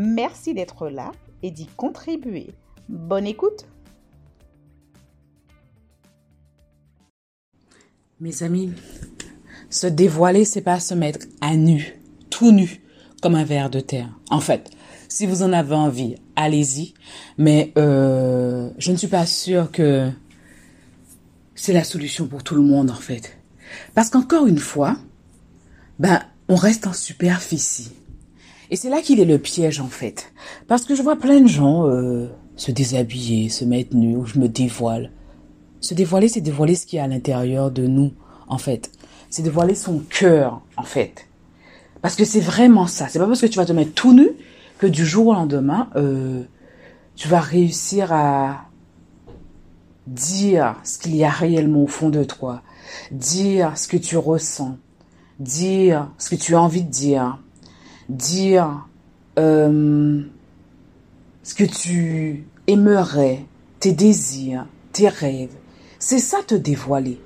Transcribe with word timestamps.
Merci 0.00 0.54
d'être 0.54 0.90
là 0.90 1.10
et 1.42 1.50
d'y 1.50 1.66
contribuer. 1.66 2.54
Bonne 2.88 3.26
écoute 3.26 3.66
Mes 8.20 8.44
amis, 8.44 8.72
se 9.70 9.88
dévoiler, 9.88 10.44
c'est 10.44 10.60
pas 10.60 10.78
se 10.78 10.94
mettre 10.94 11.26
à 11.40 11.56
nu, 11.56 11.98
tout 12.30 12.52
nu, 12.52 12.80
comme 13.22 13.34
un 13.34 13.42
ver 13.42 13.70
de 13.70 13.80
terre. 13.80 14.16
En 14.30 14.38
fait, 14.38 14.70
si 15.08 15.26
vous 15.26 15.42
en 15.42 15.52
avez 15.52 15.74
envie, 15.74 16.14
allez-y. 16.36 16.94
Mais 17.36 17.72
euh, 17.76 18.70
je 18.78 18.92
ne 18.92 18.96
suis 18.96 19.08
pas 19.08 19.26
sûre 19.26 19.72
que 19.72 20.12
c'est 21.56 21.72
la 21.72 21.82
solution 21.82 22.28
pour 22.28 22.44
tout 22.44 22.54
le 22.54 22.62
monde, 22.62 22.92
en 22.92 22.94
fait. 22.94 23.36
Parce 23.96 24.10
qu'encore 24.10 24.46
une 24.46 24.58
fois, 24.58 24.96
ben, 25.98 26.22
on 26.48 26.54
reste 26.54 26.86
en 26.86 26.92
superficie. 26.92 27.90
Et 28.70 28.76
c'est 28.76 28.90
là 28.90 29.00
qu'il 29.00 29.20
est 29.20 29.24
le 29.24 29.38
piège, 29.38 29.80
en 29.80 29.88
fait. 29.88 30.32
Parce 30.66 30.84
que 30.84 30.94
je 30.94 31.02
vois 31.02 31.16
plein 31.16 31.40
de 31.40 31.48
gens 31.48 31.86
euh, 31.86 32.28
se 32.56 32.70
déshabiller, 32.70 33.48
se 33.48 33.64
mettre 33.64 33.96
nus, 33.96 34.16
ou 34.16 34.26
je 34.26 34.38
me 34.38 34.48
dévoile. 34.48 35.12
Se 35.80 35.94
dévoiler, 35.94 36.28
c'est 36.28 36.40
dévoiler 36.40 36.74
ce 36.74 36.86
qu'il 36.86 36.98
y 36.98 37.00
a 37.00 37.04
à 37.04 37.08
l'intérieur 37.08 37.70
de 37.70 37.86
nous, 37.86 38.12
en 38.48 38.58
fait. 38.58 38.90
C'est 39.30 39.42
dévoiler 39.42 39.74
son 39.74 40.00
cœur, 40.00 40.60
en 40.76 40.82
fait. 40.82 41.26
Parce 42.02 42.14
que 42.14 42.24
c'est 42.24 42.40
vraiment 42.40 42.86
ça. 42.86 43.08
C'est 43.08 43.18
pas 43.18 43.26
parce 43.26 43.40
que 43.40 43.46
tu 43.46 43.56
vas 43.56 43.66
te 43.66 43.72
mettre 43.72 43.92
tout 43.92 44.12
nu 44.12 44.28
que 44.78 44.86
du 44.86 45.04
jour 45.04 45.28
au 45.28 45.34
lendemain, 45.34 45.88
euh, 45.96 46.44
tu 47.16 47.28
vas 47.28 47.40
réussir 47.40 48.12
à 48.12 48.68
dire 50.06 50.76
ce 50.84 50.98
qu'il 50.98 51.16
y 51.16 51.24
a 51.24 51.30
réellement 51.30 51.82
au 51.82 51.86
fond 51.86 52.08
de 52.08 52.24
toi, 52.24 52.62
dire 53.10 53.76
ce 53.76 53.88
que 53.88 53.96
tu 53.96 54.16
ressens, 54.16 54.78
dire 55.38 56.10
ce 56.18 56.30
que 56.30 56.36
tu 56.36 56.54
as 56.54 56.62
envie 56.62 56.84
de 56.84 56.90
dire, 56.90 57.38
dire 58.08 58.86
euh, 59.38 60.22
ce 61.42 61.54
que 61.54 61.64
tu 61.64 62.46
aimerais, 62.66 63.44
tes 63.80 63.92
désirs, 63.92 64.66
tes 64.92 65.08
rêves. 65.08 65.54
C'est 65.98 66.18
ça 66.18 66.38
te 66.46 66.54
dévoiler. 66.54 67.20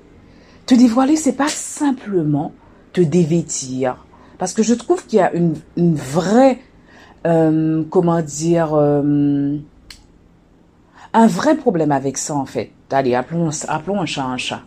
Te 0.65 0.75
dévoiler, 0.75 1.15
c'est 1.15 1.33
pas 1.33 1.49
simplement 1.49 2.53
te 2.93 3.01
dévêtir. 3.01 4.05
Parce 4.37 4.53
que 4.53 4.63
je 4.63 4.73
trouve 4.73 5.05
qu'il 5.05 5.19
y 5.19 5.21
a 5.21 5.33
une, 5.33 5.55
une 5.77 5.95
vraie, 5.95 6.59
euh, 7.27 7.83
comment 7.89 8.21
dire, 8.21 8.73
euh, 8.73 9.57
un 11.13 11.27
vrai 11.27 11.55
problème 11.55 11.91
avec 11.91 12.17
ça 12.17 12.35
en 12.35 12.45
fait. 12.45 12.71
Allez, 12.91 13.15
appelons, 13.15 13.49
un 13.49 14.05
chat 14.05 14.25
un 14.25 14.37
chat. 14.37 14.61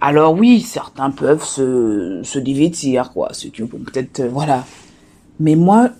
Alors 0.00 0.34
oui, 0.34 0.60
certains 0.60 1.10
peuvent 1.10 1.44
se, 1.44 2.20
se 2.22 2.38
dévêtir, 2.38 3.10
quoi, 3.12 3.30
ceux 3.32 3.48
qui 3.48 3.62
vont 3.62 3.78
peut-être, 3.78 4.22
voilà. 4.24 4.64
Mais 5.40 5.56
moi, 5.56 5.90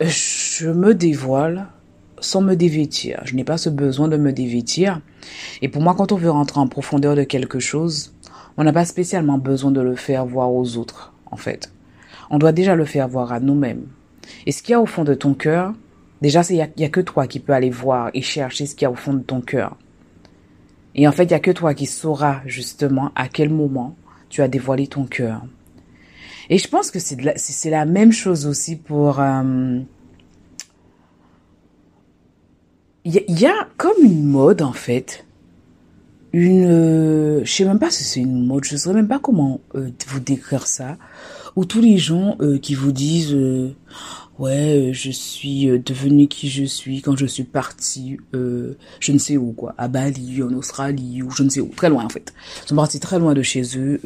je 0.00 0.68
me 0.70 0.94
dévoile 0.94 1.66
sans 2.20 2.40
me 2.40 2.54
dévêtir. 2.54 3.20
Je 3.24 3.34
n'ai 3.34 3.44
pas 3.44 3.58
ce 3.58 3.68
besoin 3.68 4.08
de 4.08 4.16
me 4.16 4.32
dévêtir. 4.32 5.00
Et 5.62 5.68
pour 5.68 5.82
moi, 5.82 5.94
quand 5.94 6.12
on 6.12 6.16
veut 6.16 6.30
rentrer 6.30 6.60
en 6.60 6.68
profondeur 6.68 7.16
de 7.16 7.24
quelque 7.24 7.58
chose, 7.58 8.12
on 8.56 8.64
n'a 8.64 8.72
pas 8.72 8.84
spécialement 8.84 9.38
besoin 9.38 9.72
de 9.72 9.80
le 9.80 9.96
faire 9.96 10.24
voir 10.24 10.52
aux 10.52 10.76
autres, 10.76 11.12
en 11.30 11.36
fait. 11.36 11.72
On 12.30 12.38
doit 12.38 12.52
déjà 12.52 12.76
le 12.76 12.84
faire 12.84 13.08
voir 13.08 13.32
à 13.32 13.40
nous-mêmes. 13.40 13.86
Et 14.46 14.52
ce 14.52 14.62
qu'il 14.62 14.72
y 14.72 14.74
a 14.74 14.80
au 14.80 14.86
fond 14.86 15.04
de 15.04 15.14
ton 15.14 15.34
cœur, 15.34 15.74
déjà, 16.22 16.42
il 16.48 16.68
n'y 16.76 16.84
a, 16.84 16.88
que 16.88 17.00
toi 17.00 17.26
qui 17.26 17.40
peux 17.40 17.52
aller 17.52 17.70
voir 17.70 18.10
et 18.14 18.22
chercher 18.22 18.66
ce 18.66 18.74
qu'il 18.74 18.86
y 18.86 18.86
a 18.86 18.90
au 18.90 18.96
fond 18.96 19.12
de 19.12 19.22
ton 19.22 19.40
cœur. 19.40 19.76
Et 20.94 21.08
en 21.08 21.12
fait, 21.12 21.24
il 21.24 21.28
n'y 21.28 21.34
a 21.34 21.40
que 21.40 21.50
toi 21.50 21.74
qui 21.74 21.86
sauras 21.86 22.40
justement 22.46 23.10
à 23.16 23.28
quel 23.28 23.50
moment 23.50 23.96
tu 24.28 24.40
as 24.40 24.48
dévoilé 24.48 24.86
ton 24.86 25.04
cœur. 25.04 25.42
Et 26.50 26.58
je 26.58 26.68
pense 26.68 26.90
que 26.90 26.98
c'est 26.98 27.20
la, 27.20 27.34
la 27.70 27.84
même 27.84 28.12
chose 28.12 28.46
aussi 28.46 28.76
pour... 28.76 29.20
Euh, 29.20 29.80
il 33.04 33.38
y, 33.38 33.46
a 33.46 33.68
comme 33.76 34.02
une 34.02 34.24
mode 34.24 34.62
en 34.62 34.72
fait. 34.72 35.26
Une 36.32 36.64
euh, 36.64 37.44
je 37.44 37.52
sais 37.52 37.64
même 37.64 37.78
pas 37.78 37.90
si 37.90 38.02
c'est 38.02 38.20
une 38.20 38.46
mode 38.46 38.64
je 38.64 38.76
saurais 38.76 38.96
même 38.96 39.08
pas 39.08 39.18
comment 39.20 39.60
euh, 39.74 39.90
vous 40.08 40.20
décrire 40.20 40.66
ça 40.66 40.96
où 41.54 41.64
tous 41.64 41.80
les 41.80 41.96
gens 41.98 42.36
euh, 42.40 42.58
qui 42.58 42.74
vous 42.74 42.90
disent 42.90 43.34
euh, 43.34 43.72
ouais 44.40 44.90
je 44.92 45.10
suis 45.12 45.66
devenu 45.78 46.26
qui 46.26 46.48
je 46.48 46.64
suis 46.64 47.02
quand 47.02 47.16
je 47.16 47.26
suis 47.26 47.44
parti 47.44 48.16
je 48.32 49.12
ne 49.12 49.18
sais 49.18 49.36
où 49.36 49.52
quoi 49.52 49.74
à 49.78 49.86
Bali 49.86 50.42
en 50.42 50.52
Australie 50.54 51.22
ou 51.22 51.30
je 51.30 51.44
ne 51.44 51.50
sais 51.50 51.60
où 51.60 51.70
très 51.76 51.90
loin 51.90 52.04
en 52.04 52.08
fait. 52.08 52.32
Ils 52.64 52.68
sont 52.68 52.76
partis 52.76 52.98
très 52.98 53.18
loin 53.18 53.34
de 53.34 53.42
chez 53.42 53.62
eux 53.76 54.00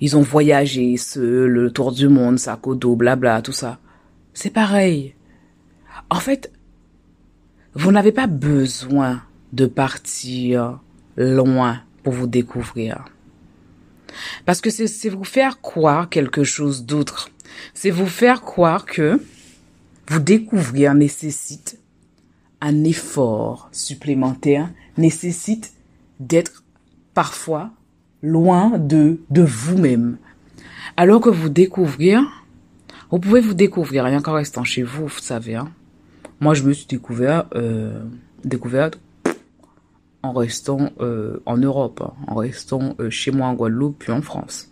ils 0.00 0.16
ont 0.16 0.22
voyagé 0.22 0.96
ce, 0.96 1.20
le 1.20 1.70
tour 1.70 1.92
du 1.92 2.08
monde 2.08 2.38
sac 2.38 2.66
au 2.66 2.74
dos 2.74 2.96
blabla 2.96 3.42
tout 3.42 3.52
ça 3.52 3.78
c'est 4.34 4.50
pareil 4.50 5.14
en 6.08 6.20
fait 6.20 6.52
vous 7.74 7.92
n'avez 7.92 8.12
pas 8.12 8.26
besoin 8.26 9.22
de 9.52 9.66
partir 9.66 10.80
loin 11.16 11.82
pour 12.02 12.12
vous 12.12 12.26
découvrir. 12.26 13.04
Parce 14.44 14.60
que 14.60 14.70
c'est 14.70 15.08
vous 15.08 15.24
faire 15.24 15.60
croire 15.60 16.08
quelque 16.08 16.42
chose 16.42 16.84
d'autre. 16.84 17.30
C'est 17.74 17.90
vous 17.90 18.06
faire 18.06 18.42
croire 18.42 18.86
que 18.86 19.20
vous 20.08 20.20
découvrir 20.20 20.94
nécessite 20.94 21.78
un 22.60 22.84
effort 22.84 23.68
supplémentaire, 23.72 24.68
nécessite 24.98 25.72
d'être 26.18 26.64
parfois 27.14 27.70
loin 28.22 28.78
de, 28.78 29.18
de 29.30 29.42
vous-même. 29.42 30.16
Alors 30.96 31.20
que 31.20 31.30
vous 31.30 31.48
découvrir, 31.48 32.22
vous 33.10 33.18
pouvez 33.18 33.40
vous 33.40 33.54
découvrir 33.54 34.04
rien 34.04 34.20
qu'en 34.20 34.34
restant 34.34 34.64
chez 34.64 34.82
vous, 34.82 35.06
vous 35.06 35.18
savez. 35.18 35.56
Hein. 35.56 35.68
Moi, 36.40 36.54
je 36.54 36.62
me 36.62 36.72
suis 36.72 36.86
découvert, 36.86 37.46
euh, 37.54 38.02
découverte 38.44 38.98
en 40.22 40.32
restant 40.32 40.90
euh, 41.00 41.38
en 41.46 41.56
Europe, 41.56 42.02
hein, 42.04 42.12
en 42.26 42.34
restant 42.36 42.94
euh, 43.00 43.10
chez 43.10 43.30
moi 43.30 43.46
en 43.46 43.54
Guadeloupe 43.54 43.96
puis 43.98 44.12
en 44.12 44.22
France. 44.22 44.70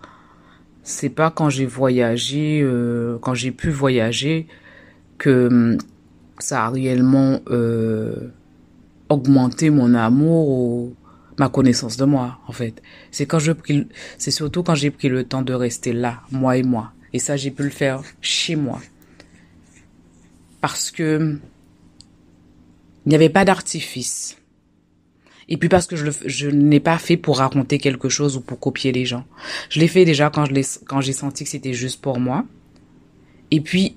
C'est 0.83 1.09
pas 1.09 1.31
quand 1.31 1.51
j'ai 1.51 1.67
voyagé, 1.67 2.61
euh, 2.63 3.19
quand 3.21 3.35
j'ai 3.35 3.51
pu 3.51 3.71
voyager, 3.71 4.47
que 5.19 5.49
hum, 5.49 5.79
ça 6.39 6.67
a 6.67 6.71
réellement 6.71 7.41
augmenté 9.09 9.71
mon 9.71 9.94
amour 9.94 10.49
ou 10.49 10.94
ma 11.38 11.49
connaissance 11.49 11.96
de 11.96 12.05
moi 12.05 12.38
en 12.46 12.52
fait. 12.52 12.82
C'est 13.11 13.26
quand 13.26 13.38
je 13.38 13.52
pris, 13.52 13.87
c'est 14.19 14.31
surtout 14.31 14.62
quand 14.62 14.75
j'ai 14.75 14.90
pris 14.90 15.08
le 15.08 15.25
temps 15.25 15.43
de 15.43 15.55
rester 15.55 15.93
là, 15.93 16.23
moi 16.31 16.56
et 16.56 16.62
moi. 16.62 16.93
Et 17.12 17.19
ça 17.19 17.37
j'ai 17.37 17.50
pu 17.50 17.62
le 17.62 17.70
faire 17.70 18.02
chez 18.20 18.56
moi 18.56 18.81
parce 20.61 20.90
que 20.90 21.38
il 23.06 23.08
n'y 23.08 23.14
avait 23.14 23.31
pas 23.31 23.44
d'artifice. 23.44 24.37
Et 25.49 25.56
puis 25.56 25.70
parce 25.70 25.87
que 25.87 25.96
je, 25.96 26.11
je 26.26 26.49
n'ai 26.49 26.81
pas 26.81 26.99
fait 26.99 27.17
pour 27.17 27.38
raconter 27.38 27.79
quelque 27.79 28.11
chose 28.11 28.37
ou 28.37 28.43
pour 28.43 28.61
copier 28.61 28.93
les 28.93 29.06
gens. 29.06 29.25
Je 29.70 29.81
l'ai 29.81 29.88
fait 29.88 30.05
déjà 30.05 30.31
quand 30.31 31.00
j'ai 31.00 31.12
senti 31.12 31.44
que 31.44 31.50
c'était 31.50 31.73
juste 31.73 32.02
pour 32.02 32.20
moi. 32.20 32.44
Et 33.50 33.62
puis 33.62 33.96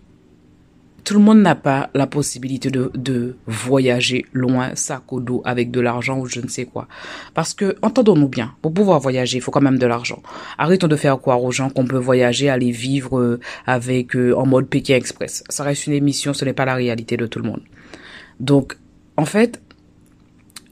tout 1.11 1.17
le 1.17 1.25
monde 1.25 1.41
n'a 1.41 1.55
pas 1.55 1.89
la 1.93 2.07
possibilité 2.07 2.71
de, 2.71 2.89
de 2.95 3.35
voyager 3.45 4.25
loin, 4.31 4.75
sac 4.75 5.11
au 5.11 5.19
dos, 5.19 5.41
avec 5.43 5.69
de 5.69 5.81
l'argent 5.81 6.17
ou 6.17 6.25
je 6.25 6.39
ne 6.39 6.47
sais 6.47 6.63
quoi. 6.63 6.87
Parce 7.33 7.53
que, 7.53 7.75
entendons-nous 7.81 8.29
bien, 8.29 8.55
pour 8.61 8.73
pouvoir 8.73 9.01
voyager, 9.01 9.39
il 9.39 9.41
faut 9.41 9.51
quand 9.51 9.59
même 9.59 9.77
de 9.77 9.85
l'argent. 9.85 10.23
Arrêtons 10.57 10.87
de 10.87 10.95
faire 10.95 11.19
croire 11.19 11.43
aux 11.43 11.51
gens 11.51 11.69
qu'on 11.69 11.85
peut 11.85 11.97
voyager, 11.97 12.47
aller 12.47 12.71
vivre 12.71 13.19
euh, 13.19 13.41
avec 13.67 14.15
euh, 14.15 14.33
en 14.37 14.45
mode 14.45 14.67
Pékin 14.69 14.95
Express. 14.95 15.43
Ça 15.49 15.65
reste 15.65 15.85
une 15.85 15.91
émission, 15.91 16.33
ce 16.33 16.45
n'est 16.45 16.53
pas 16.53 16.63
la 16.63 16.75
réalité 16.75 17.17
de 17.17 17.25
tout 17.27 17.39
le 17.39 17.45
monde. 17.49 17.61
Donc, 18.39 18.77
en 19.17 19.25
fait, 19.25 19.61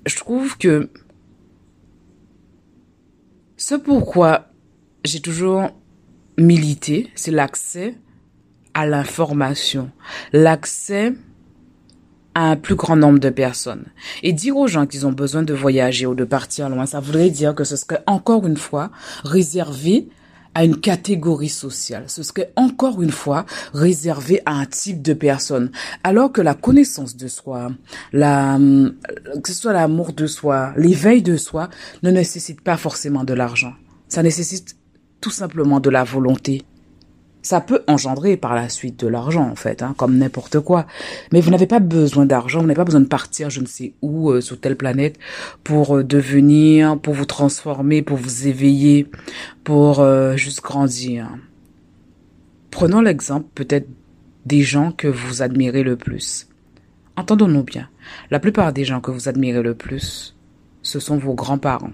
je 0.05 0.15
trouve 0.15 0.57
que 0.57 0.89
ce 3.57 3.75
pourquoi 3.75 4.45
j'ai 5.03 5.19
toujours 5.19 5.71
milité, 6.37 7.09
c'est 7.15 7.31
l'accès 7.31 7.95
à 8.79 8.85
l'information, 8.85 9.91
l'accès 10.31 11.13
à 12.33 12.51
un 12.51 12.55
plus 12.55 12.75
grand 12.75 12.95
nombre 12.95 13.19
de 13.19 13.29
personnes. 13.29 13.83
Et 14.23 14.31
dire 14.31 14.55
aux 14.55 14.67
gens 14.67 14.85
qu'ils 14.85 15.05
ont 15.05 15.11
besoin 15.11 15.43
de 15.43 15.53
voyager 15.53 16.05
ou 16.05 16.15
de 16.15 16.23
partir 16.23 16.69
loin, 16.69 16.85
ça 16.85 17.01
voudrait 17.01 17.29
dire 17.29 17.53
que 17.53 17.65
ce 17.65 17.75
serait 17.75 18.01
encore 18.07 18.47
une 18.47 18.55
fois 18.55 18.89
réservé 19.25 20.07
à 20.55 20.63
une 20.63 20.79
catégorie 20.79 21.49
sociale. 21.49 22.05
Ce 22.07 22.23
serait 22.23 22.53
encore 22.55 23.01
une 23.01 23.11
fois 23.11 23.45
réservé 23.73 24.41
à 24.45 24.53
un 24.53 24.65
type 24.65 25.01
de 25.01 25.13
personne. 25.13 25.71
Alors 26.05 26.31
que 26.31 26.41
la 26.41 26.53
connaissance 26.53 27.17
de 27.17 27.27
soi, 27.27 27.71
la, 28.13 28.57
que 29.43 29.51
ce 29.51 29.59
soit 29.59 29.73
l'amour 29.73 30.13
de 30.13 30.25
soi, 30.25 30.71
l'éveil 30.77 31.21
de 31.21 31.35
soi, 31.35 31.67
ne 32.01 32.11
nécessite 32.11 32.61
pas 32.61 32.77
forcément 32.77 33.25
de 33.25 33.33
l'argent. 33.33 33.73
Ça 34.07 34.23
nécessite 34.23 34.77
tout 35.19 35.31
simplement 35.31 35.81
de 35.81 35.89
la 35.89 36.05
volonté, 36.05 36.63
ça 37.41 37.61
peut 37.61 37.83
engendrer 37.87 38.37
par 38.37 38.53
la 38.55 38.69
suite 38.69 38.99
de 38.99 39.07
l'argent, 39.07 39.49
en 39.49 39.55
fait, 39.55 39.81
hein, 39.81 39.93
comme 39.97 40.17
n'importe 40.17 40.59
quoi. 40.59 40.85
Mais 41.31 41.41
vous 41.41 41.51
n'avez 41.51 41.67
pas 41.67 41.79
besoin 41.79 42.25
d'argent, 42.25 42.59
vous 42.59 42.67
n'avez 42.67 42.77
pas 42.77 42.85
besoin 42.85 43.01
de 43.01 43.07
partir 43.07 43.49
je 43.49 43.61
ne 43.61 43.65
sais 43.65 43.93
où, 44.01 44.31
euh, 44.31 44.41
sur 44.41 44.59
telle 44.59 44.75
planète, 44.75 45.17
pour 45.63 45.97
euh, 45.97 46.03
devenir, 46.03 46.99
pour 46.99 47.13
vous 47.13 47.25
transformer, 47.25 48.01
pour 48.01 48.17
vous 48.17 48.47
éveiller, 48.47 49.09
pour 49.63 49.99
euh, 49.99 50.35
juste 50.35 50.61
grandir. 50.61 51.29
Prenons 52.71 53.01
l'exemple 53.01 53.47
peut-être 53.55 53.87
des 54.45 54.61
gens 54.61 54.91
que 54.91 55.07
vous 55.07 55.41
admirez 55.41 55.83
le 55.83 55.95
plus. 55.95 56.47
Entendons-nous 57.15 57.63
bien. 57.63 57.89
La 58.31 58.39
plupart 58.39 58.73
des 58.73 58.85
gens 58.85 59.01
que 59.01 59.11
vous 59.11 59.27
admirez 59.27 59.61
le 59.61 59.75
plus, 59.75 60.35
ce 60.81 60.99
sont 60.99 61.17
vos 61.17 61.33
grands-parents. 61.33 61.93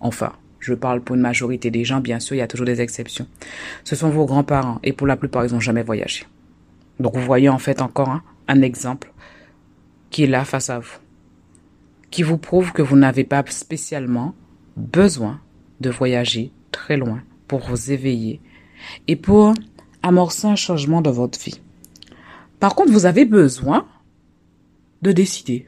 Enfin, 0.00 0.32
je 0.64 0.74
parle 0.74 1.00
pour 1.00 1.16
une 1.16 1.22
majorité 1.22 1.70
des 1.70 1.84
gens, 1.84 2.00
bien 2.00 2.20
sûr, 2.20 2.34
il 2.36 2.38
y 2.38 2.42
a 2.42 2.46
toujours 2.46 2.66
des 2.66 2.80
exceptions. 2.80 3.26
Ce 3.84 3.94
sont 3.96 4.08
vos 4.08 4.24
grands-parents 4.24 4.80
et 4.82 4.92
pour 4.92 5.06
la 5.06 5.16
plupart, 5.16 5.44
ils 5.44 5.52
n'ont 5.52 5.60
jamais 5.60 5.82
voyagé. 5.82 6.24
Donc 7.00 7.16
vous 7.16 7.24
voyez 7.24 7.48
en 7.48 7.58
fait 7.58 7.82
encore 7.82 8.20
un 8.48 8.62
exemple 8.62 9.12
qui 10.10 10.24
est 10.24 10.28
là 10.28 10.44
face 10.44 10.70
à 10.70 10.78
vous, 10.78 10.98
qui 12.10 12.22
vous 12.22 12.38
prouve 12.38 12.72
que 12.72 12.82
vous 12.82 12.96
n'avez 12.96 13.24
pas 13.24 13.44
spécialement 13.48 14.34
besoin 14.76 15.40
de 15.80 15.90
voyager 15.90 16.52
très 16.70 16.96
loin 16.96 17.22
pour 17.48 17.60
vous 17.60 17.90
éveiller 17.90 18.40
et 19.08 19.16
pour 19.16 19.54
amorcer 20.02 20.46
un 20.46 20.56
changement 20.56 21.02
dans 21.02 21.12
votre 21.12 21.38
vie. 21.38 21.60
Par 22.60 22.74
contre, 22.74 22.92
vous 22.92 23.06
avez 23.06 23.24
besoin 23.24 23.86
de 25.02 25.12
décider. 25.12 25.66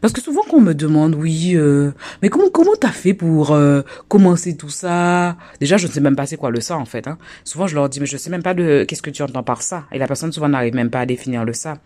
Parce 0.00 0.12
que 0.12 0.20
souvent 0.20 0.42
quand 0.48 0.56
on 0.56 0.60
me 0.60 0.74
demande, 0.74 1.14
oui, 1.14 1.52
euh, 1.54 1.92
mais 2.22 2.28
comment 2.28 2.50
comment 2.50 2.74
t'as 2.78 2.90
fait 2.90 3.14
pour 3.14 3.52
euh, 3.52 3.82
commencer 4.08 4.56
tout 4.56 4.70
ça? 4.70 5.36
Déjà, 5.60 5.76
je 5.76 5.86
ne 5.86 5.92
sais 5.92 6.00
même 6.00 6.16
pas 6.16 6.26
c'est 6.26 6.36
quoi 6.36 6.50
le 6.50 6.60
ça 6.60 6.76
en 6.76 6.84
fait. 6.84 7.06
Hein. 7.08 7.18
Souvent, 7.44 7.66
je 7.66 7.74
leur 7.74 7.88
dis, 7.88 8.00
mais 8.00 8.06
je 8.06 8.16
sais 8.16 8.30
même 8.30 8.42
pas 8.42 8.54
de 8.54 8.84
qu'est-ce 8.86 9.02
que 9.02 9.10
tu 9.10 9.22
entends 9.22 9.42
par 9.42 9.62
ça? 9.62 9.84
Et 9.92 9.98
la 9.98 10.06
personne 10.06 10.32
souvent 10.32 10.48
n'arrive 10.48 10.74
même 10.74 10.90
pas 10.90 11.00
à 11.00 11.06
définir 11.06 11.44
le 11.44 11.52
ça. 11.52 11.78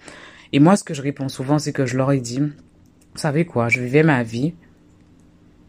Et 0.52 0.60
moi, 0.60 0.76
ce 0.76 0.84
que 0.84 0.94
je 0.94 1.02
réponds 1.02 1.28
souvent, 1.28 1.58
c'est 1.58 1.72
que 1.72 1.86
je 1.86 1.96
leur 1.96 2.10
ai 2.12 2.20
dit, 2.20 2.40
vous 2.40 3.20
savez 3.20 3.44
quoi, 3.44 3.68
je 3.68 3.80
vivais 3.80 4.02
ma 4.02 4.22
vie, 4.22 4.54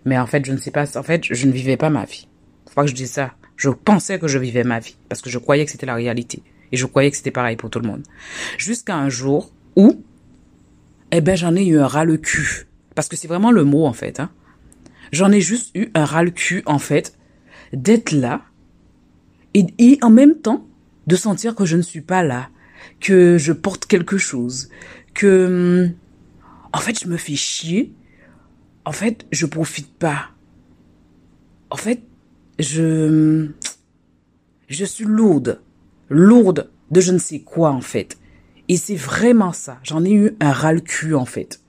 mais 0.05 0.17
en 0.17 0.25
fait, 0.25 0.45
je 0.45 0.51
ne 0.51 0.57
sais 0.57 0.71
pas. 0.71 0.97
En 0.97 1.03
fait, 1.03 1.23
je 1.29 1.47
ne 1.47 1.51
vivais 1.51 1.77
pas 1.77 1.89
ma 1.89 2.05
vie. 2.05 2.27
Faut 2.67 2.75
pas 2.75 2.83
que 2.83 2.89
je 2.89 2.95
dise 2.95 3.11
ça. 3.11 3.31
Je 3.57 3.69
pensais 3.69 4.17
que 4.17 4.27
je 4.27 4.39
vivais 4.39 4.63
ma 4.63 4.79
vie 4.79 4.95
parce 5.07 5.21
que 5.21 5.29
je 5.29 5.37
croyais 5.37 5.65
que 5.65 5.71
c'était 5.71 5.85
la 5.85 5.93
réalité 5.93 6.41
et 6.71 6.77
je 6.77 6.85
croyais 6.85 7.11
que 7.11 7.17
c'était 7.17 7.31
pareil 7.31 7.57
pour 7.57 7.69
tout 7.69 7.79
le 7.79 7.87
monde. 7.87 8.03
Jusqu'à 8.57 8.95
un 8.95 9.09
jour 9.09 9.51
où 9.75 10.01
eh 11.11 11.21
ben 11.21 11.35
j'en 11.35 11.55
ai 11.55 11.65
eu 11.65 11.79
un 11.79 11.87
ras 11.87 12.05
le 12.05 12.17
cul. 12.17 12.67
Parce 12.95 13.07
que 13.07 13.15
c'est 13.15 13.27
vraiment 13.27 13.51
le 13.51 13.63
mot 13.63 13.85
en 13.85 13.93
fait. 13.93 14.19
Hein. 14.19 14.31
J'en 15.11 15.31
ai 15.31 15.41
juste 15.41 15.71
eu 15.75 15.89
un 15.93 16.05
ras 16.05 16.23
le 16.23 16.31
cul 16.31 16.63
en 16.65 16.79
fait 16.79 17.17
d'être 17.73 18.11
là 18.11 18.41
et, 19.53 19.65
et 19.77 19.99
en 20.01 20.09
même 20.09 20.35
temps 20.35 20.65
de 21.07 21.15
sentir 21.15 21.55
que 21.55 21.65
je 21.65 21.77
ne 21.77 21.81
suis 21.81 22.01
pas 22.01 22.23
là, 22.23 22.49
que 22.99 23.37
je 23.37 23.53
porte 23.53 23.85
quelque 23.85 24.17
chose, 24.17 24.69
que 25.13 25.87
hum, 25.87 25.93
en 26.73 26.79
fait 26.79 26.99
je 26.99 27.07
me 27.07 27.17
fais 27.17 27.35
chier. 27.35 27.93
En 28.83 28.93
fait, 28.93 29.27
je 29.31 29.45
profite 29.45 29.93
pas. 29.93 30.31
En 31.69 31.75
fait, 31.75 32.01
je 32.57 33.07
hum, 33.07 33.53
je 34.67 34.85
suis 34.85 35.05
lourde, 35.05 35.61
lourde 36.09 36.71
de 36.91 37.01
je 37.01 37.11
ne 37.11 37.17
sais 37.17 37.39
quoi 37.39 37.71
en 37.71 37.81
fait. 37.81 38.17
Et 38.71 38.77
c'est 38.77 38.95
vraiment 38.95 39.51
ça. 39.51 39.79
J'en 39.83 40.05
ai 40.05 40.13
eu 40.13 40.37
un 40.39 40.53
ras 40.53 40.71
le 40.71 40.79
cul, 40.79 41.13
en 41.13 41.25
fait. 41.25 41.59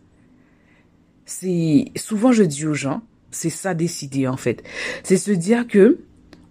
C'est, 1.26 1.86
souvent 1.96 2.30
je 2.30 2.44
dis 2.44 2.64
aux 2.64 2.74
gens, 2.74 3.02
c'est 3.32 3.50
ça 3.50 3.74
décider, 3.74 4.28
en 4.28 4.36
fait. 4.36 4.62
C'est 5.02 5.16
se 5.16 5.32
dire 5.32 5.66
que, 5.66 5.98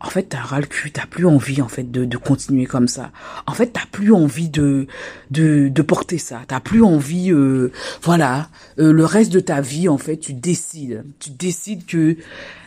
en 0.01 0.09
fait, 0.09 0.23
t'as 0.23 0.41
ras 0.41 0.59
le 0.59 0.65
cul, 0.65 0.91
t'as 0.91 1.05
plus 1.05 1.25
envie, 1.25 1.61
en 1.61 1.69
fait, 1.69 1.89
de, 1.89 2.17
continuer 2.17 2.65
comme 2.65 2.89
ça. 2.89 3.13
En 3.47 3.53
fait, 3.53 3.67
t'as 3.67 3.85
plus 3.93 4.11
envie 4.11 4.49
de, 4.49 4.87
de, 5.29 5.81
porter 5.81 6.17
ça. 6.17 6.41
T'as 6.45 6.59
plus 6.59 6.83
envie, 6.83 7.31
euh, 7.31 7.71
voilà, 8.01 8.49
euh, 8.77 8.91
le 8.91 9.05
reste 9.05 9.31
de 9.31 9.39
ta 9.39 9.61
vie, 9.61 9.87
en 9.87 9.97
fait, 9.97 10.17
tu 10.17 10.33
décides. 10.33 11.05
Tu 11.19 11.29
décides 11.29 11.85
que, 11.85 12.17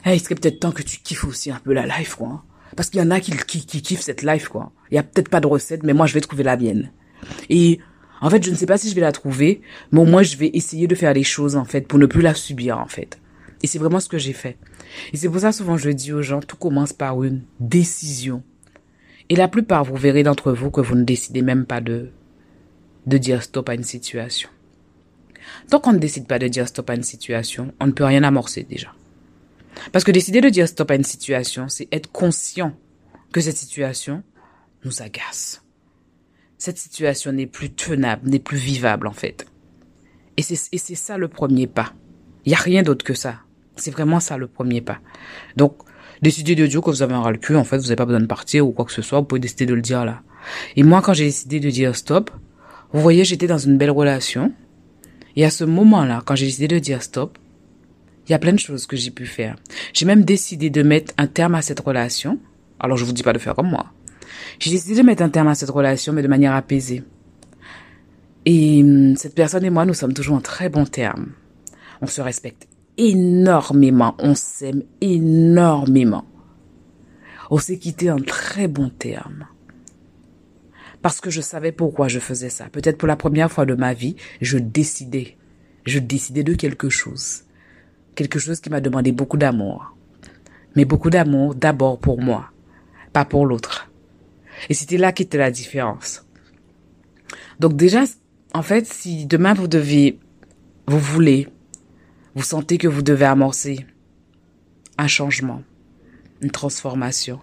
il 0.07 0.21
serait 0.21 0.37
peut-être 0.37 0.61
temps 0.61 0.73
que 0.73 0.83
tu 0.83 1.01
kiffes 1.01 1.27
aussi 1.27 1.51
un 1.51 1.61
peu 1.63 1.75
la 1.75 1.85
life, 1.99 2.15
quoi. 2.15 2.45
Parce 2.77 2.89
qu'il 2.89 3.01
y 3.01 3.05
en 3.05 3.11
a 3.11 3.21
qui, 3.21 3.33
qui, 3.47 3.67
qui 3.67 3.83
kiffent 3.83 4.01
cette 4.01 4.23
life, 4.23 4.49
quoi. 4.49 4.73
Il 4.91 4.95
y 4.95 4.99
a 4.99 5.03
peut-être 5.03 5.29
pas 5.29 5.41
de 5.41 5.47
recette, 5.47 5.83
mais 5.83 5.93
moi, 5.93 6.07
je 6.07 6.15
vais 6.15 6.23
trouver 6.23 6.45
la 6.45 6.57
mienne. 6.57 6.91
Et 7.51 7.81
en 8.21 8.31
fait, 8.31 8.43
je 8.43 8.51
ne 8.51 8.57
sais 8.57 8.67
pas 8.67 8.79
si 8.79 8.89
je 8.89 8.95
vais 8.95 9.01
la 9.01 9.13
trouver, 9.13 9.61
mais 9.93 10.01
au 10.01 10.05
moins 10.05 10.23
je 10.23 10.37
vais 10.37 10.51
essayer 10.55 10.87
de 10.87 10.95
faire 10.95 11.13
les 11.13 11.25
choses 11.25 11.57
en 11.57 11.65
fait 11.65 11.87
pour 11.87 11.99
ne 11.99 12.07
plus 12.07 12.23
la 12.23 12.35
subir 12.35 12.79
en 12.79 12.87
fait. 12.87 13.19
Et 13.63 13.67
c'est 13.67 13.79
vraiment 13.79 14.01
ce 14.01 14.09
que 14.09 14.19
j'ai 14.19 14.33
fait. 14.33 14.57
Et 15.13 15.17
c'est 15.17 15.29
pour 15.29 15.41
ça 15.41 15.53
souvent 15.53 15.77
je 15.77 15.91
dis 15.91 16.13
aux 16.13 16.23
gens, 16.23 16.41
tout 16.41 16.57
commence 16.57 16.93
par 16.93 17.23
une 17.23 17.43
décision. 17.61 18.43
Et 19.29 19.37
la 19.37 19.49
plupart, 19.49 19.85
vous 19.85 19.97
verrez 19.97 20.23
d'entre 20.23 20.53
vous 20.53 20.71
que 20.71 20.81
vous 20.81 20.97
ne 20.97 21.05
décidez 21.05 21.43
même 21.43 21.67
pas 21.67 21.81
de 21.81 22.11
de 23.07 23.19
dire 23.19 23.43
stop 23.43 23.69
à 23.69 23.75
une 23.75 23.83
situation. 23.83 24.49
Tant 25.69 25.81
qu'on 25.81 25.93
ne 25.93 25.99
décide 25.99 26.27
pas 26.27 26.39
de 26.39 26.49
dire 26.49 26.67
stop 26.69 26.89
à 26.89 26.95
une 26.95 27.03
situation, 27.03 27.75
on 27.81 27.87
ne 27.87 27.93
peut 27.93 28.05
rien 28.05 28.23
amorcer 28.23 28.63
déjà. 28.63 28.95
Parce 29.93 30.05
que 30.05 30.13
décider 30.13 30.41
de 30.41 30.49
dire 30.49 30.69
stop 30.69 30.91
à 30.91 30.95
une 30.95 31.05
situation, 31.05 31.69
c'est 31.69 31.89
être 31.93 32.11
conscient 32.11 32.75
que 33.33 33.41
cette 33.41 33.57
situation 33.57 34.23
nous 34.85 35.03
agace 35.03 35.64
cette 36.65 36.79
situation 36.79 37.31
n'est 37.31 37.47
plus 37.47 37.71
tenable, 37.71 38.29
n'est 38.29 38.39
plus 38.39 38.57
vivable 38.57 39.07
en 39.07 39.13
fait. 39.13 39.47
Et 40.39 40.43
c'est 40.43 40.95
ça 40.95 41.19
le 41.19 41.29
premier 41.29 41.67
pas. 41.67 41.93
Il 42.45 42.49
n'y 42.49 42.55
a 42.55 42.59
rien 42.59 42.83
d'autre 42.83 43.05
que 43.05 43.13
ça. 43.13 43.41
C'est 43.77 43.91
vraiment 43.91 44.19
ça 44.19 44.39
le 44.39 44.47
premier 44.47 44.81
pas. 44.81 44.99
Donc, 45.57 45.77
décidez 46.23 46.55
de 46.55 46.67
dire 46.67 46.81
que 46.81 46.91
vous 46.91 47.03
avez 47.03 47.13
un 47.13 47.21
ras 47.21 47.33
le 47.33 47.39
cul, 47.39 47.55
en 47.57 47.65
fait, 47.65 47.77
vous 47.77 47.85
n'avez 47.85 47.97
pas 47.97 48.07
besoin 48.07 48.21
de 48.21 48.27
partir 48.27 48.67
ou 48.67 48.73
quoi 48.73 48.87
que 48.87 48.93
ce 48.93 49.03
soit, 49.03 49.21
vous 49.21 49.27
pouvez 49.27 49.41
décider 49.41 49.67
de 49.67 49.75
le 49.75 49.83
dire 49.83 50.07
là. 50.07 50.23
Et 50.75 50.83
moi, 50.83 51.03
quand 51.03 51.13
j'ai 51.13 51.27
décidé 51.27 51.61
de 51.61 51.69
dire 51.69 51.95
stop, 51.95 52.31
vous 52.93 53.01
voyez, 53.01 53.25
j'étais 53.25 53.47
dans 53.47 53.59
une 53.59 53.77
belle 53.77 53.91
relation. 53.91 54.51
Et 55.37 55.45
à 55.45 55.51
ce 55.51 55.65
moment-là, 55.65 56.23
quand 56.25 56.35
j'ai 56.35 56.47
décidé 56.47 56.69
de 56.69 56.79
dire 56.79 57.03
stop, 57.03 57.39
il 58.27 58.33
y 58.33 58.35
a 58.35 58.39
plein 58.39 58.53
de 58.55 58.59
choses 58.59 58.87
que 58.87 58.97
j'ai 58.97 59.11
pu 59.11 59.27
faire. 59.27 59.57
J'ai 59.93 60.07
même 60.07 60.25
décidé 60.25 60.71
de 60.71 60.83
mettre 60.83 61.13
un 61.19 61.27
terme 61.27 61.57
à 61.57 61.63
cette 61.63 61.81
relation. 61.81 62.39
Alors, 62.81 62.97
je 62.97 63.05
vous 63.05 63.13
dis 63.13 63.23
pas 63.23 63.35
de 63.35 63.39
faire 63.39 63.55
comme 63.55 63.69
moi. 63.69 63.93
J'ai 64.59 64.71
décidé 64.71 64.97
de 64.97 65.03
mettre 65.03 65.23
un 65.23 65.29
terme 65.29 65.49
à 65.49 65.55
cette 65.55 65.71
relation, 65.71 66.13
mais 66.13 66.23
de 66.23 66.29
manière 66.29 66.55
apaisée. 66.55 67.03
Et 68.47 68.83
hum, 68.83 69.17
cette 69.17 69.35
personne 69.35 69.65
et 69.65 69.71
moi, 69.71 69.85
nous 69.85 69.95
sommes 69.95 70.15
toujours 70.15 70.37
en 70.37 70.41
très 70.41 70.69
bons 70.69 70.87
termes. 70.87 71.33
On 72.01 72.07
se 72.07 72.21
respecte 72.21 72.69
énormément, 72.97 74.15
on 74.19 74.35
s'aime 74.35 74.83
énormément. 75.01 76.25
On 77.51 77.59
s'est 77.59 77.79
quitté 77.79 78.11
en 78.11 78.21
très 78.21 78.69
bons 78.69 78.91
termes. 78.91 79.47
Parce 81.03 81.21
que 81.21 81.31
je 81.31 81.41
savais 81.41 81.73
pourquoi 81.73 82.09
je 82.09 82.19
faisais 82.19 82.49
ça. 82.49 82.69
Peut-être 82.71 82.97
pour 82.97 83.09
la 83.09 83.17
première 83.17 83.53
fois 83.53 83.67
de 83.67 83.75
ma 83.75 83.93
vie, 83.93 84.17
je 84.41 84.57
décidais. 84.57 85.37
Je 85.85 85.99
décidais 85.99 86.45
de 86.45 86.55
quelque 86.55 86.89
chose. 86.89 87.43
Quelque 88.15 88.39
chose 88.39 88.61
qui 88.61 88.71
m'a 88.71 88.81
demandé 88.81 89.13
beaucoup 89.13 89.37
d'amour. 89.37 89.95
Mais 90.77 90.85
beaucoup 90.85 91.11
d'amour 91.11 91.55
d'abord 91.55 91.99
pour 91.99 92.21
moi, 92.21 92.51
pas 93.13 93.25
pour 93.25 93.47
l'autre. 93.47 93.91
Et 94.69 94.75
c'était 94.75 94.97
là 94.97 95.13
qu'était 95.13 95.39
la 95.39 95.51
différence. 95.51 96.25
Donc 97.61 97.77
déjà, 97.77 98.05
en 98.53 98.63
fait, 98.63 98.87
si 98.87 99.27
demain 99.27 99.55
vous 99.55 99.69
devez, 99.69 100.19
vous 100.87 100.99
voulez, 100.99 101.49
vous 102.35 102.43
sentez 102.43 102.79
que 102.79 102.89
vous 102.89 103.03
devez 103.03 103.25
amorcer 103.25 103.87
un 104.99 105.07
changement, 105.07 105.63
une 106.41 106.51
transformation, 106.51 107.41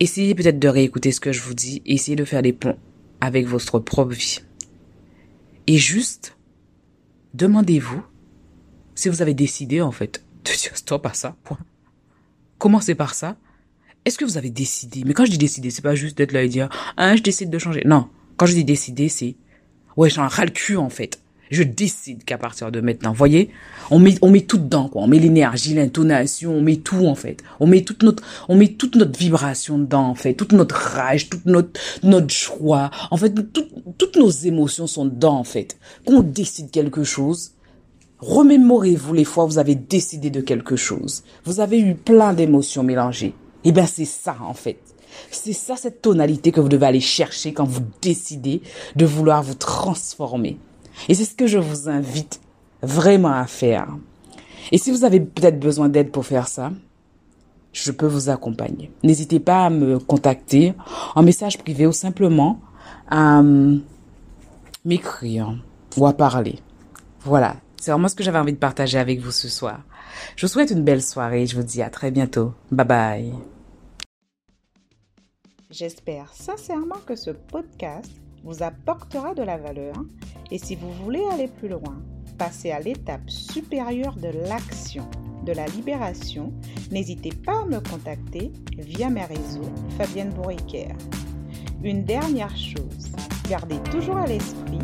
essayez 0.00 0.34
peut-être 0.34 0.58
de 0.58 0.68
réécouter 0.68 1.12
ce 1.12 1.20
que 1.20 1.32
je 1.32 1.42
vous 1.42 1.54
dis, 1.54 1.82
essayez 1.86 2.16
de 2.16 2.24
faire 2.24 2.42
des 2.42 2.52
ponts 2.52 2.78
avec 3.20 3.46
votre 3.46 3.78
propre 3.78 4.12
vie. 4.12 4.40
Et 5.66 5.76
juste, 5.76 6.36
demandez-vous 7.34 8.02
si 8.94 9.08
vous 9.08 9.22
avez 9.22 9.34
décidé, 9.34 9.80
en 9.80 9.92
fait, 9.92 10.24
de 10.44 10.50
dire 10.50 10.76
stop 10.76 11.06
à 11.06 11.14
ça, 11.14 11.36
point. 11.44 11.58
Commencez 12.58 12.94
par 12.94 13.14
ça, 13.14 13.36
est-ce 14.08 14.18
que 14.18 14.24
vous 14.24 14.38
avez 14.38 14.50
décidé? 14.50 15.02
Mais 15.04 15.14
quand 15.14 15.26
je 15.26 15.30
dis 15.30 15.38
décider, 15.38 15.70
c'est 15.70 15.82
pas 15.82 15.94
juste 15.94 16.16
d'être 16.16 16.32
là 16.32 16.42
et 16.42 16.48
dire, 16.48 16.68
ah, 16.96 17.14
je 17.14 17.22
décide 17.22 17.50
de 17.50 17.58
changer. 17.58 17.82
Non. 17.84 18.08
Quand 18.36 18.46
je 18.46 18.54
dis 18.54 18.64
décider, 18.64 19.08
c'est, 19.08 19.36
ouais, 19.96 20.08
j'en 20.08 20.26
ras 20.26 20.46
le 20.46 20.50
cul, 20.50 20.76
en 20.76 20.88
fait. 20.88 21.20
Je 21.50 21.62
décide 21.62 22.24
qu'à 22.24 22.38
partir 22.38 22.70
de 22.72 22.80
maintenant, 22.80 23.12
voyez, 23.12 23.50
on 23.90 23.98
met, 23.98 24.16
on 24.22 24.30
met 24.30 24.42
tout 24.42 24.58
dedans, 24.58 24.88
quoi. 24.88 25.02
On 25.02 25.06
met 25.06 25.18
l'énergie, 25.18 25.74
l'intonation, 25.74 26.52
on 26.52 26.62
met 26.62 26.76
tout, 26.76 27.06
en 27.06 27.14
fait. 27.14 27.42
On 27.60 27.66
met 27.66 27.82
toute 27.82 28.02
notre, 28.02 28.22
on 28.48 28.56
met 28.56 28.68
toute 28.68 28.96
notre 28.96 29.18
vibration 29.18 29.78
dedans, 29.78 30.08
en 30.08 30.14
fait. 30.14 30.34
Toute 30.34 30.52
notre 30.52 30.74
rage, 30.76 31.28
toute 31.28 31.46
notre, 31.46 31.78
notre 32.02 32.34
joie. 32.34 32.90
En 33.10 33.16
fait, 33.18 33.34
toutes 33.98 34.16
nos 34.16 34.30
émotions 34.30 34.86
sont 34.86 35.04
dedans, 35.04 35.38
en 35.38 35.44
fait. 35.44 35.78
Quand 36.06 36.14
on 36.14 36.22
décide 36.22 36.70
quelque 36.70 37.04
chose, 37.04 37.52
remémorez-vous 38.20 39.12
les 39.12 39.24
fois 39.24 39.44
où 39.44 39.48
vous 39.48 39.58
avez 39.58 39.74
décidé 39.74 40.30
de 40.30 40.40
quelque 40.40 40.76
chose. 40.76 41.24
Vous 41.44 41.60
avez 41.60 41.78
eu 41.78 41.94
plein 41.94 42.32
d'émotions 42.32 42.82
mélangées. 42.82 43.34
Eh 43.68 43.72
bien, 43.72 43.84
c'est 43.84 44.06
ça, 44.06 44.34
en 44.40 44.54
fait. 44.54 44.78
C'est 45.30 45.52
ça 45.52 45.76
cette 45.76 46.00
tonalité 46.00 46.52
que 46.52 46.60
vous 46.60 46.70
devez 46.70 46.86
aller 46.86 47.00
chercher 47.00 47.52
quand 47.52 47.66
vous 47.66 47.82
décidez 48.00 48.62
de 48.96 49.04
vouloir 49.04 49.42
vous 49.42 49.56
transformer. 49.56 50.58
Et 51.10 51.14
c'est 51.14 51.26
ce 51.26 51.34
que 51.34 51.46
je 51.46 51.58
vous 51.58 51.90
invite 51.90 52.40
vraiment 52.80 53.32
à 53.32 53.46
faire. 53.46 53.88
Et 54.72 54.78
si 54.78 54.90
vous 54.90 55.04
avez 55.04 55.20
peut-être 55.20 55.60
besoin 55.60 55.90
d'aide 55.90 56.10
pour 56.10 56.24
faire 56.24 56.48
ça, 56.48 56.72
je 57.74 57.92
peux 57.92 58.06
vous 58.06 58.30
accompagner. 58.30 58.90
N'hésitez 59.02 59.38
pas 59.38 59.66
à 59.66 59.70
me 59.70 59.98
contacter 59.98 60.72
en 61.14 61.22
message 61.22 61.58
privé 61.58 61.86
ou 61.86 61.92
simplement 61.92 62.60
à 63.10 63.40
euh, 63.40 63.76
m'écrire 64.86 65.54
ou 65.98 66.06
à 66.06 66.14
parler. 66.14 66.58
Voilà, 67.20 67.56
c'est 67.78 67.90
vraiment 67.90 68.08
ce 68.08 68.14
que 68.14 68.24
j'avais 68.24 68.38
envie 68.38 68.54
de 68.54 68.58
partager 68.58 68.96
avec 68.96 69.20
vous 69.20 69.30
ce 69.30 69.50
soir. 69.50 69.80
Je 70.36 70.46
vous 70.46 70.50
souhaite 70.50 70.70
une 70.70 70.84
belle 70.84 71.02
soirée. 71.02 71.44
Je 71.44 71.54
vous 71.54 71.62
dis 71.62 71.82
à 71.82 71.90
très 71.90 72.10
bientôt. 72.10 72.54
Bye 72.72 72.86
bye. 72.86 73.57
J'espère 75.70 76.32
sincèrement 76.32 76.96
que 77.04 77.14
ce 77.14 77.30
podcast 77.30 78.10
vous 78.42 78.62
apportera 78.62 79.34
de 79.34 79.42
la 79.42 79.58
valeur 79.58 79.96
et 80.50 80.56
si 80.56 80.74
vous 80.76 80.90
voulez 81.04 81.22
aller 81.30 81.48
plus 81.48 81.68
loin, 81.68 82.02
passer 82.38 82.70
à 82.70 82.80
l'étape 82.80 83.28
supérieure 83.28 84.16
de 84.16 84.28
l'action, 84.48 85.06
de 85.44 85.52
la 85.52 85.66
libération, 85.66 86.54
n'hésitez 86.90 87.32
pas 87.44 87.60
à 87.60 87.66
me 87.66 87.80
contacter 87.80 88.50
via 88.78 89.10
mes 89.10 89.26
réseaux 89.26 89.70
Fabienne 89.98 90.30
Bourriquer. 90.30 90.88
Une 91.82 92.02
dernière 92.02 92.56
chose, 92.56 93.12
gardez 93.50 93.78
toujours 93.90 94.16
à 94.16 94.26
l'esprit 94.26 94.78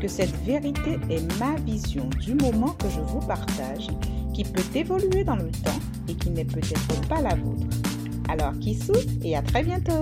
que 0.00 0.08
cette 0.08 0.34
vérité 0.46 0.98
est 1.10 1.38
ma 1.38 1.56
vision 1.56 2.08
du 2.18 2.34
moment 2.34 2.72
que 2.78 2.88
je 2.88 3.00
vous 3.00 3.20
partage, 3.20 3.88
qui 4.32 4.44
peut 4.44 4.78
évoluer 4.78 5.22
dans 5.22 5.36
le 5.36 5.50
temps 5.50 5.80
et 6.08 6.14
qui 6.14 6.30
n'est 6.30 6.46
peut-être 6.46 7.08
pas 7.08 7.20
la 7.20 7.34
vôtre. 7.34 7.66
Alors, 8.30 8.56
qui 8.60 8.78
et 9.22 9.36
à 9.36 9.42
très 9.42 9.64
bientôt 9.64 10.00